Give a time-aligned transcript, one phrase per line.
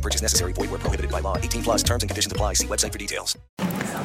[0.00, 0.52] Purchase necessary.
[0.52, 1.36] Void where prohibited by law.
[1.36, 2.54] 18 plus terms and conditions apply.
[2.54, 3.36] See website for details.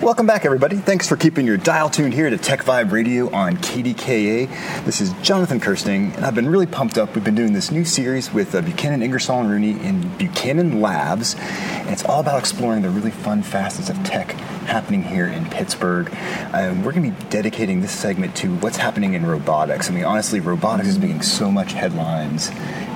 [0.01, 0.75] Welcome back, everybody.
[0.75, 4.85] Thanks for keeping your dial tuned here to Tech Vibe Radio on KDKA.
[4.85, 7.15] This is Jonathan Kersting, and I've been really pumped up.
[7.15, 11.35] We've been doing this new series with uh, Buchanan, Ingersoll, and Rooney in Buchanan Labs,
[11.39, 14.31] and it's all about exploring the really fun facets of tech
[14.65, 16.13] happening here in Pittsburgh.
[16.53, 19.89] Um, we're going to be dedicating this segment to what's happening in robotics.
[19.89, 22.51] I mean, honestly, robotics is making so much headlines,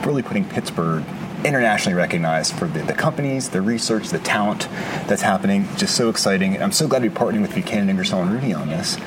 [0.06, 1.04] really putting Pittsburgh
[1.46, 4.68] internationally recognized for the, the, companies, the research, the talent
[5.08, 5.68] that's happening.
[5.78, 6.62] Just so exciting.
[6.62, 8.98] I'm so glad to be partnering with Buchanan, Ingersoll, and Rooney on this,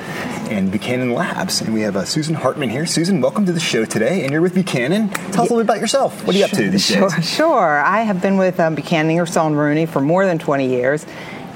[0.49, 1.61] and Buchanan Labs.
[1.61, 2.85] And we have uh, Susan Hartman here.
[2.85, 4.23] Susan, welcome to the show today.
[4.23, 5.09] And you're with Buchanan.
[5.09, 6.25] Tell us a little bit about yourself.
[6.25, 7.29] What are you sure, up to these sure, days?
[7.29, 7.79] Sure.
[7.79, 11.05] I have been with um, Buchanan, Ingersoll, and Rooney for more than 20 years.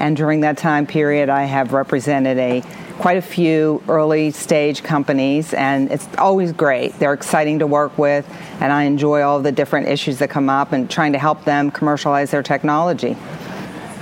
[0.00, 2.62] And during that time period, I have represented a
[2.98, 6.98] quite a few early stage companies, and it's always great.
[6.98, 8.28] They're exciting to work with,
[8.60, 11.70] and I enjoy all the different issues that come up and trying to help them
[11.70, 13.16] commercialize their technology.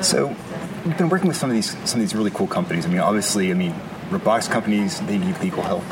[0.00, 0.34] So,
[0.84, 2.86] you've been working with some of these some of these really cool companies.
[2.86, 3.74] I mean, obviously, I mean,
[4.10, 5.84] robotics companies they need legal help.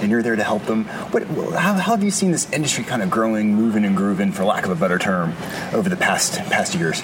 [0.00, 0.84] And you're there to help them.
[1.10, 1.24] What,
[1.56, 4.64] how, how have you seen this industry kind of growing, moving, and grooving, for lack
[4.64, 5.34] of a better term,
[5.72, 7.02] over the past past years?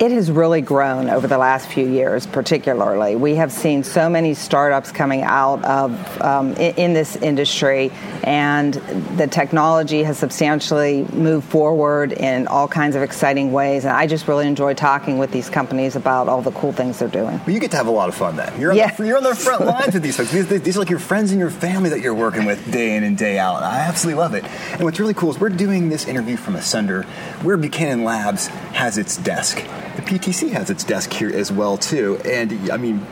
[0.00, 3.16] It has really grown over the last few years, particularly.
[3.16, 7.90] We have seen so many startups coming out of um, in, this industry,
[8.22, 13.84] and the technology has substantially moved forward in all kinds of exciting ways.
[13.84, 17.08] And I just really enjoy talking with these companies about all the cool things they're
[17.08, 17.38] doing.
[17.38, 18.60] Well, you get to have a lot of fun then.
[18.60, 18.94] You're on, yeah.
[18.94, 20.30] the, you're on the front lines with these folks.
[20.30, 23.02] These, these are like your friends and your family that you're working with day in
[23.02, 23.64] and day out.
[23.64, 24.44] I absolutely love it.
[24.74, 27.04] And what's really cool is we're doing this interview from Ascender,
[27.42, 29.64] where Buchanan Labs has its desk.
[29.98, 33.04] The PTC has its desk here as well too, and I mean,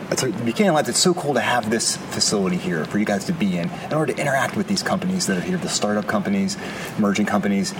[0.44, 0.88] Buchanan Labs.
[0.88, 3.92] It's so cool to have this facility here for you guys to be in, in
[3.92, 6.56] order to interact with these companies that are here, the startup companies,
[6.96, 7.74] emerging companies.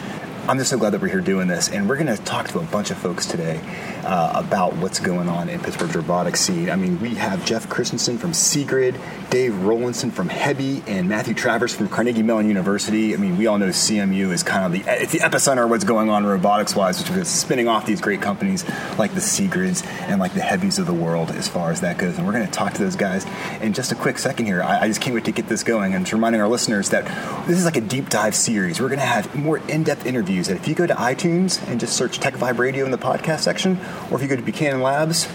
[0.49, 2.61] I'm just so glad that we're here doing this, and we're going to talk to
[2.61, 3.61] a bunch of folks today
[4.05, 6.71] uh, about what's going on in Pittsburgh's robotics scene.
[6.71, 8.97] I mean, we have Jeff Christensen from Seegrid,
[9.29, 13.13] Dave Rollinson from Hebi, and Matthew Travers from Carnegie Mellon University.
[13.13, 15.83] I mean, we all know CMU is kind of the it's the epicenter of what's
[15.83, 18.65] going on robotics-wise, which is spinning off these great companies
[18.99, 22.19] like the Seegrids and like the Hebis of the world as far as that goes.
[22.19, 23.27] And we're going to talk to those guys
[23.61, 24.63] in just a quick second here.
[24.63, 27.05] I, I just can't wait to get this going and reminding our listeners that
[27.49, 28.81] this is like a deep dive series.
[28.81, 30.36] We're going to have more in-depth interviews.
[30.45, 33.41] That if you go to iTunes and just search Tech Vibe Radio in the podcast
[33.41, 33.79] section,
[34.11, 35.27] or if you go to Buchanan Labs,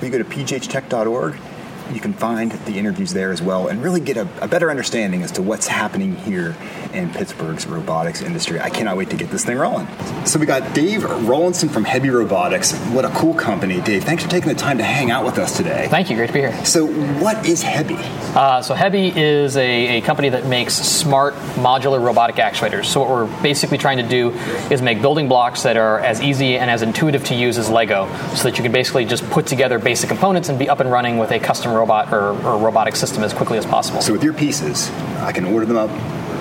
[0.00, 1.38] or you go to pghtech.org,
[1.92, 5.22] you can find the interviews there as well and really get a, a, better understanding
[5.22, 6.54] as to what's happening here
[6.92, 8.60] in Pittsburgh's robotics industry.
[8.60, 9.86] I cannot wait to get this thing rolling.
[10.24, 12.76] So we got Dave Rollinson from Hebi Robotics.
[12.88, 14.04] What a cool company, Dave.
[14.04, 15.88] Thanks for taking the time to hang out with us today.
[15.90, 16.16] Thank you.
[16.16, 16.64] Great to be here.
[16.64, 16.86] So
[17.20, 17.98] what is Hebi?
[18.34, 22.86] Uh, so Hebi is a, a, company that makes smart modular robotic actuators.
[22.86, 24.30] So what we're basically trying to do
[24.70, 28.06] is make building blocks that are as easy and as intuitive to use as Lego,
[28.34, 31.18] so that you can basically just put together basic components and be up and running
[31.18, 34.00] with a custom robot or, or robotic system as quickly as possible.
[34.00, 35.90] So with your pieces, I can order them up,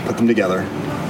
[0.08, 0.60] put them together,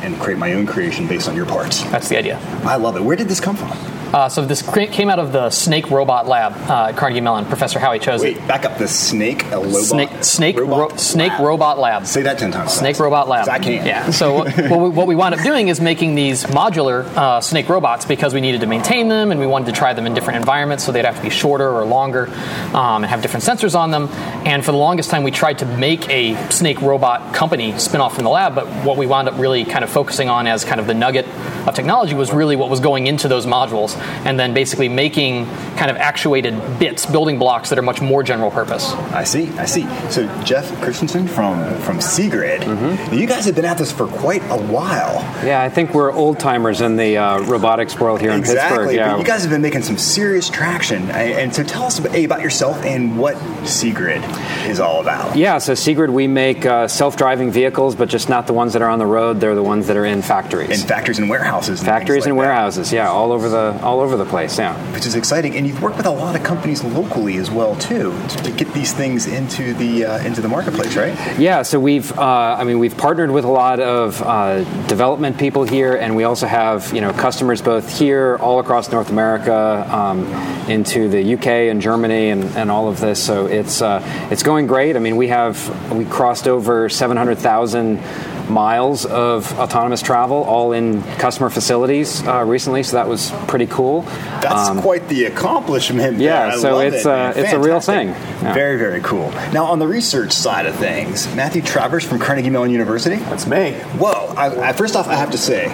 [0.04, 1.84] and create my own creation based on your parts.
[1.84, 2.40] That's the idea.
[2.64, 3.04] I love it.
[3.04, 3.72] Where did this come from?
[4.14, 7.46] Uh, so this came out of the Snake Robot Lab uh, at Carnegie Mellon.
[7.46, 8.48] Professor Howie Choset Wait, it.
[8.48, 8.78] back up.
[8.78, 11.42] The Snake a robot, Snake Snake robot, ro- Snake lab.
[11.42, 12.06] Robot Lab.
[12.06, 12.74] Say that ten times.
[12.74, 13.02] Snake fast.
[13.02, 13.50] Robot Lab.
[13.50, 13.86] I can.
[13.86, 14.10] Yeah.
[14.12, 17.68] So what, what, we, what we wound up doing is making these modular uh, Snake
[17.70, 20.38] robots because we needed to maintain them and we wanted to try them in different
[20.38, 22.28] environments, so they'd have to be shorter or longer
[22.74, 24.08] um, and have different sensors on them.
[24.46, 28.16] And for the longest time, we tried to make a Snake robot company spin off
[28.16, 30.80] from the lab, but what we wound up really kind of focusing on as kind
[30.80, 31.28] of the nugget
[31.68, 35.46] of technology was really what was going into those modules, and then basically making
[35.78, 38.92] kind of actuated bits, building blocks that are much more general purpose.
[39.14, 39.50] I see.
[39.58, 39.88] I see.
[40.10, 43.14] So Jeff Christensen from from Seegrid, mm-hmm.
[43.14, 45.16] you guys have been at this for quite a while.
[45.46, 48.56] Yeah, I think we're old timers in the uh, robotics world here exactly.
[48.56, 48.96] in Pittsburgh.
[48.96, 51.10] Yeah, but you guys have been making some serious traction.
[51.12, 54.24] And so tell us about yourself and what Seegrid
[54.68, 55.36] is all about.
[55.36, 58.90] Yeah, so Seegrid, we make uh, self-driving vehicles, but just not the ones that are
[58.90, 59.40] on the road.
[59.40, 60.82] They're the ones that are in factories.
[60.82, 61.80] In factories and warehouses.
[61.80, 62.92] And factories like and warehouses.
[62.92, 64.60] Yeah, all over the all over the place.
[64.60, 64.76] Yeah.
[64.94, 65.56] which is exciting.
[65.56, 68.14] And you've worked with a lot of companies locally as well too
[68.44, 71.16] to get these things into the uh, into the marketplace, right?
[71.40, 75.64] Yeah, so we've, uh, I mean, we've partnered with a lot of uh, development people
[75.64, 80.26] here, and we also have, you know, customers both here, all across North America, um,
[80.70, 83.24] into the UK and Germany, and, and all of this.
[83.24, 84.02] So it's uh,
[84.32, 84.96] it's going great.
[84.96, 85.58] I mean, we have
[85.94, 88.00] we crossed over 700,000
[88.50, 92.84] miles of autonomous travel, all in customer facilities uh, recently.
[92.84, 94.02] So that was pretty cool.
[94.42, 96.18] That's Um, quite the accomplishment.
[96.18, 96.52] Yeah, there.
[96.54, 98.08] I so love it's, it, uh, it's a real thing.
[98.10, 98.54] Yeah.
[98.54, 99.30] Very, very cool.
[99.54, 103.16] Now, on the research side of things, Matthew Travers from Carnegie Mellon University.
[103.18, 103.74] That's me.
[104.00, 104.34] Whoa!
[104.36, 105.68] I, I, first off, I have to say,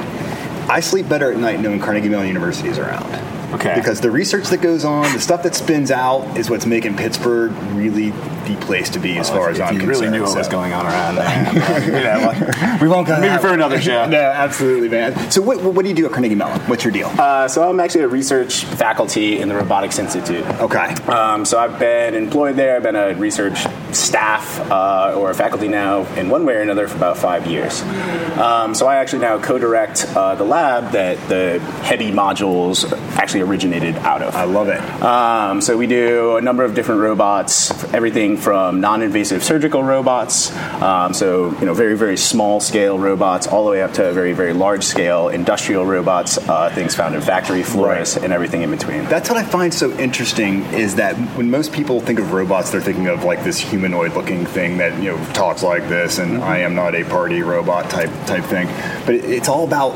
[0.69, 3.03] I sleep better at night knowing Carnegie Mellon University is around.
[3.53, 3.75] Okay.
[3.75, 7.51] Because the research that goes on, the stuff that spins out, is what's making Pittsburgh
[7.73, 10.01] really the place to be as far as if I'm you concerned.
[10.01, 11.83] really knew what was going on around there.
[11.85, 14.05] you know, We won't go Maybe that for another show.
[14.09, 15.31] no, absolutely, man.
[15.31, 16.59] So, what, what do you do at Carnegie Mellon?
[16.61, 17.07] What's your deal?
[17.07, 20.45] Uh, so I'm actually a research faculty in the Robotics Institute.
[20.59, 20.93] okay.
[21.05, 22.75] Um, so I've been employed there.
[22.75, 26.97] I've been a research staff uh, or faculty now in one way or another for
[26.97, 27.81] about five years.
[28.37, 33.95] Um, so I actually now co-direct uh, the lab that the Hebi modules actually originated
[33.97, 34.35] out of.
[34.35, 34.81] I love it.
[35.01, 41.13] Um, so we do a number of different robots, everything from non-invasive surgical robots, um,
[41.13, 44.53] so you know very very small scale robots, all the way up to very very
[44.53, 48.23] large scale industrial robots, uh, things found in factory floors, Right.
[48.23, 49.05] and everything in between.
[49.05, 52.81] That's what I find so interesting is that when most people think of robots, they're
[52.81, 56.73] thinking of like this humanoid-looking thing that you know talks like this, and I am
[56.73, 58.67] not a party robot type type thing.
[59.05, 59.93] But it, it's all about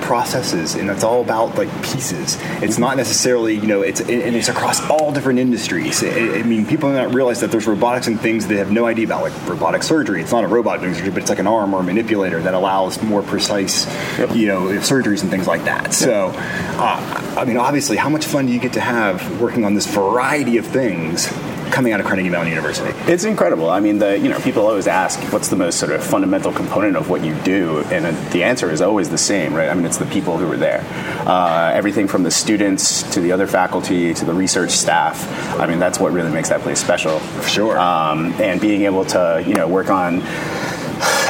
[0.00, 2.36] processes and it's all about like pieces.
[2.60, 6.02] It's not necessarily you know it's and it's across all different industries.
[6.02, 9.04] I mean people do not realize that there's robotics and things they have no idea
[9.04, 10.20] about like robotic surgery.
[10.20, 12.52] It's not a robot doing surgery but it's like an arm or a manipulator that
[12.52, 13.86] allows more precise
[14.34, 15.94] you know surgeries and things like that.
[15.94, 19.74] So uh, i mean obviously how much fun do you get to have working on
[19.74, 21.28] this variety of things
[21.72, 23.70] coming out of carnegie mellon university It's incredible.
[23.70, 26.96] I mean, the you know people always ask what's the most sort of fundamental component
[26.96, 29.68] of what you do, and the answer is always the same, right?
[29.68, 30.84] I mean, it's the people who are there.
[31.26, 35.26] Uh, everything from the students to the other faculty to the research staff.
[35.58, 37.18] I mean, that's what really makes that place special.
[37.42, 37.78] Sure.
[37.78, 40.20] Um, and being able to you know work on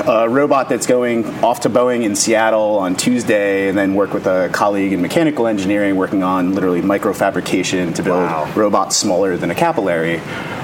[0.07, 4.27] a robot that's going off to Boeing in Seattle on Tuesday, and then work with
[4.27, 8.51] a colleague in mechanical engineering working on literally microfabrication to build Wow.
[8.55, 10.19] robots smaller than a capillary.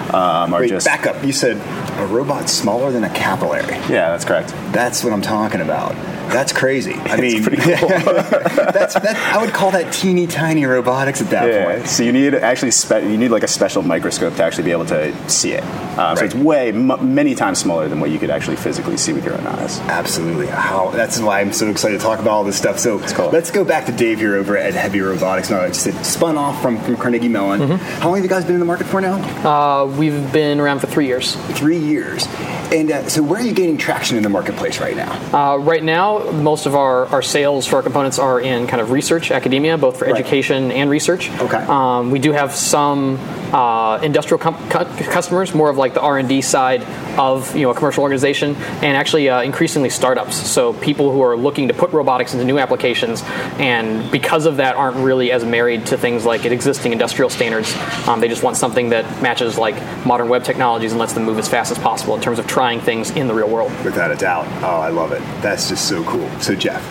[0.08, 1.58] Um, are wait just back up you said
[1.99, 4.49] a robot smaller than a capillary yeah, that's correct.
[4.73, 5.94] That's what I'm talking about.
[6.28, 6.94] That's crazy.
[6.94, 7.88] I mean, pretty cool.
[7.88, 11.88] that's that, I would call that teeny tiny robotics at that Yeah, point.
[11.88, 14.86] so you need actually spe- you need like a special microscope to actually be able
[14.86, 15.64] to see it.
[15.98, 19.12] Um, So it's way m- many times smaller than what you could actually physically see
[19.12, 19.78] with your own eyes.
[19.80, 20.46] Absolutely.
[20.46, 22.78] How that's why I'm so excited to talk about all this stuff.
[22.78, 23.30] So cool.
[23.30, 25.50] let's go back to Dave here over at Hebi Robotics.
[25.50, 27.60] Now, I just said spun off from, from Carnegie Mellon.
[27.60, 27.76] Mm-hmm.
[28.00, 29.16] How long have you guys been in the market for now?
[29.48, 31.34] Uh, we've been around for three years.
[31.58, 32.26] Three years.
[32.73, 35.12] And uh, so, where are you gaining traction in the marketplace right now?
[35.32, 38.91] Uh, right now, most of our, our sales for our components are in kind of
[38.91, 40.15] research, academia, both for Right.
[40.20, 41.31] education and research.
[41.31, 41.56] Okay.
[41.56, 43.17] Um, we do have some
[43.53, 46.83] uh, industrial com- cu- customers, more of like the R and D side
[47.19, 50.37] of you know a commercial organization, and actually uh, increasingly startups.
[50.37, 53.23] So people who are looking to put robotics into new applications,
[53.59, 57.75] and because of that, aren't really as married to things like existing industrial standards.
[58.06, 61.39] Um, they just want something that matches like modern web technologies and lets them move
[61.39, 63.73] as fast as possible in terms of trying things in the real world.
[63.85, 64.47] Without a doubt.
[64.62, 65.21] Oh, I love it.
[65.43, 66.29] That's just so cool.
[66.41, 66.83] So, Jeff,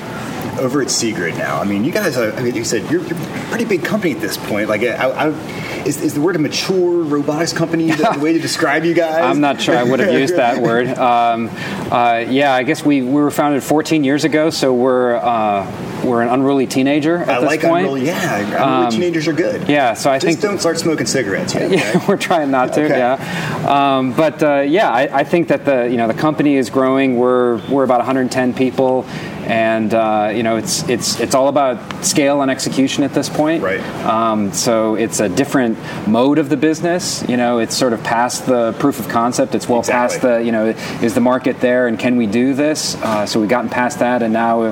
[0.59, 3.17] over at Seegrid now, I mean, you guys are, I mean, you said you're, you're
[3.17, 4.69] a pretty big company at this point.
[4.69, 5.27] Like, I, I,
[5.87, 9.23] is, is the word a mature robotics company the, the way to describe you guys?
[9.23, 10.87] I'm not sure I would have used that word.
[10.89, 11.49] Um,
[11.91, 16.21] uh, yeah, I guess we, we were founded 14 years ago, so we're uh, we're
[16.21, 17.85] an unruly teenager at I this like point.
[17.85, 19.67] unruly, yeah, unruly Um, teenagers are good.
[19.67, 21.63] yeah, so I Just think- don't start smoking cigarettes yet.
[21.63, 21.77] Okay?
[21.77, 22.83] Yeah, we're trying not to.
[22.85, 22.97] Okay.
[22.97, 26.69] Yeah, um, but uh, yeah, I, I think that the you know the company is
[26.69, 27.17] growing.
[27.17, 29.03] We're we're about 110 people,
[29.47, 33.63] and uh, you know it's it's it's all about scale and execution at this point.
[33.63, 33.79] Right.
[34.05, 35.77] Um, so it's a different
[36.07, 37.27] mode of the business.
[37.27, 39.55] You know, it's sort of past the proof of concept.
[39.55, 40.19] It's well Exactly.
[40.19, 40.67] past the you know
[41.01, 42.95] is the market there and can we do this?
[42.95, 44.65] Uh, so we've gotten past that, and now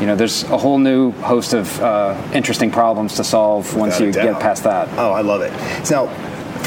[0.00, 4.22] you know there's a whole new host of uh, interesting problems to solve once Without
[4.22, 4.88] a you get past that.
[4.96, 5.52] Oh, I love it.
[5.84, 6.08] So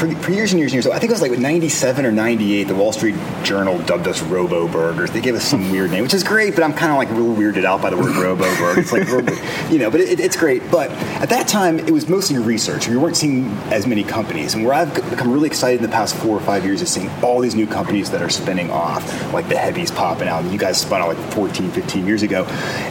[0.04, 0.86] for, for years and years and years.
[0.86, 5.12] I think it was like 97 or 98, the Wall Street Journal dubbed us Roboburghs.
[5.12, 7.34] They gave us some weird name, which is great, but I'm kind of like real
[7.34, 8.80] weirded out by the word Robo Burger.
[8.80, 9.08] It's like,
[9.70, 10.70] you know, but it, it's great.
[10.70, 12.88] But at that time, it was mostly research.
[12.88, 14.54] We weren't seeing as many companies.
[14.54, 17.10] And where I've become really excited in the past four or five years is seeing
[17.22, 20.42] all these new companies that are spinning off, like the Hebis popping out.
[20.42, 22.44] And you guys spun out like 14, 15 years ago,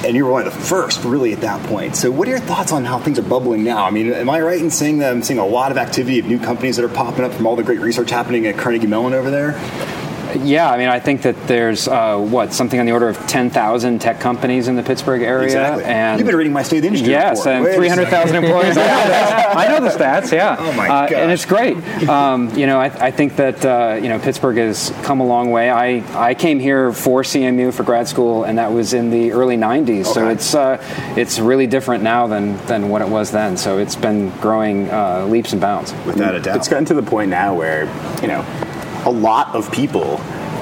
[0.06, 1.96] and you were one of the first, really, at that point.
[1.96, 3.86] So, what are your thoughts on how things are bubbling now?
[3.86, 6.26] I mean, am I right in saying that I'm seeing a lot of activity of
[6.26, 9.14] new companies that are popping up from all the great research happening at Carnegie Mellon
[9.14, 9.93] over there?
[10.36, 13.50] Yeah, I mean, I think that there's uh, what something on the order of ten
[13.50, 15.86] thousand tech companies in the Pittsburgh area, exactly.
[15.86, 17.12] and you've been reading my state of the industry.
[17.12, 17.68] Yes, report.
[17.68, 18.78] and three hundred thousand employees.
[18.78, 20.32] I, know I know the stats.
[20.32, 20.56] Yeah.
[20.60, 21.14] Oh my uh, god!
[21.14, 21.78] And it's great.
[22.08, 25.52] Um, you know, I, I think that uh, you know Pittsburgh has come a long
[25.52, 25.70] way.
[25.70, 29.58] I I came here for CMU for grad school, and that was in the early
[29.58, 30.02] '90s.
[30.02, 30.04] Okay.
[30.04, 33.58] So it's uh, it's really different now than than what it was then.
[33.58, 35.94] So it's been growing uh, leaps and bounds.
[36.06, 37.86] Without a doubt, It's gotten to the point now where,
[38.22, 38.42] you know,
[39.06, 40.20] a lot of people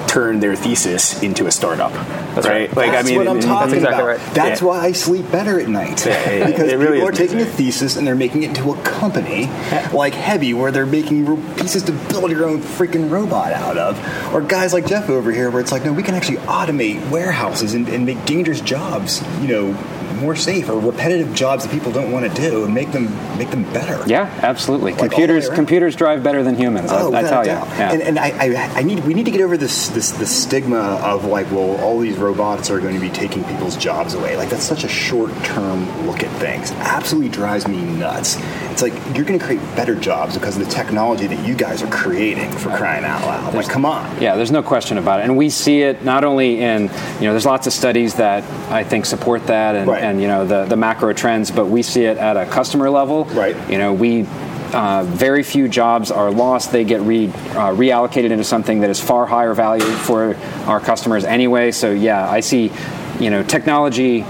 [0.07, 1.93] turn their thesis into a startup.
[2.35, 2.75] That's right.
[2.75, 4.07] Like, That's I mean, what I'm and- talking exactly about.
[4.07, 4.33] right.
[4.33, 4.67] That's Yeah.
[4.67, 6.05] why I sleep better at night.
[6.05, 8.71] Yeah, yeah, because it really people are taking a thesis and they're making it into
[8.73, 9.49] a company
[9.93, 14.33] like Hebi, where they're making pieces to build your own freaking robot out of.
[14.33, 17.73] Or guys like Jeff over here, where it's like, no, we can actually automate warehouses
[17.73, 19.77] and, and make dangerous jobs, you know,
[20.21, 23.05] more safe or repetitive jobs that people don't want to do and make them
[23.37, 24.03] make them better.
[24.07, 24.91] Yeah, absolutely.
[24.93, 26.89] Like the computers computers drive better than humans.
[26.91, 27.51] Oh, I, I tell you.
[27.51, 27.91] Yeah.
[27.91, 30.77] And, and I, I, I need we need to get over this, this this stigma
[31.03, 34.37] of like, well, all these robots are going to be taking people's jobs away.
[34.37, 36.71] Like that's such a short term look at things.
[36.71, 38.37] Absolutely drives me nuts.
[38.71, 41.81] It's like you're going to create better jobs because of the technology that you guys
[41.83, 43.53] are creating for crying out loud.
[43.53, 44.21] Like, come on.
[44.21, 45.23] Yeah, there's no question about it.
[45.23, 48.83] And we see it not only in, you know, there's lots of studies that I
[48.83, 50.01] think support that and, Right.
[50.03, 53.25] and you know, the, the macro trends, but we see it at a customer level.
[53.25, 53.55] Right.
[53.69, 54.25] You know, we,
[54.73, 56.71] uh, very few jobs are lost.
[56.71, 61.23] They get re, uh, reallocated into something that is far higher value for our customers
[61.23, 61.71] anyway.
[61.71, 62.71] So, yeah, I see,
[63.19, 64.25] you know, technology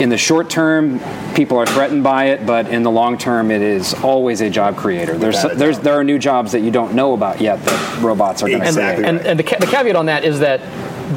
[0.00, 1.00] in the short term,
[1.34, 4.76] people are threatened by it, but in the long term, it is always a job
[4.76, 5.16] creator.
[5.16, 8.42] There's, a there's, there are new jobs that you don't know about yet that robots
[8.42, 9.04] are going to Exactly.
[9.04, 9.08] create.
[9.08, 10.60] And, and the, ca- the caveat on that is that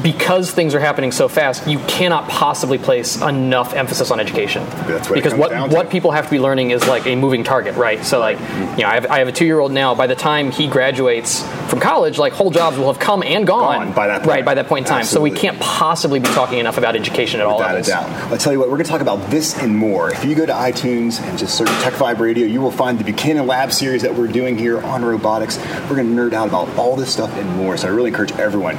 [0.02, 4.64] because things are happening so fast, you cannot possibly place enough emphasis on education.
[4.86, 7.76] That's what because what what people have to be learning is like a moving target,
[7.76, 8.04] right?
[8.04, 9.94] So like, you know, I have, I have a two year old now.
[9.94, 13.86] By the time he graduates from college, like whole jobs will have come and gone,
[13.86, 14.28] Gone by that point.
[14.30, 15.00] right by that point in time.
[15.00, 15.30] Absolutely.
[15.30, 18.08] So we can't possibly be talking enough about education at all Without a doubt.
[18.30, 20.10] I'll tell you what, we're going to talk about this and more.
[20.12, 23.04] If you go to iTunes and just search Tech Vibe Radio, you will find the
[23.04, 25.58] Buchanan Lab series that we're doing here on robotics.
[25.88, 27.76] We're going to nerd out about all this stuff and more.
[27.76, 28.76] So I really encourage everyone.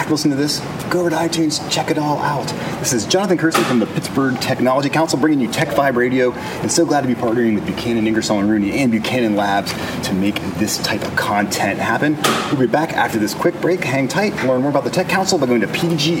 [0.00, 2.46] After listening to this, go over to iTunes, check it all out.
[2.78, 6.72] This is Jonathan Kersey from the Pittsburgh Technology Council bringing you Tech Vibe Radio, and
[6.72, 9.74] so glad to be partnering with Buchanan, Ingersoll, and Rooney and Buchanan Labs
[10.08, 12.16] to make this type of content happen.
[12.50, 13.84] We'll be back after this quick break.
[13.84, 16.20] Hang tight, learn more about the Tech Council by going to pghtech.org.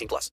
[0.01, 0.29] 18 plus.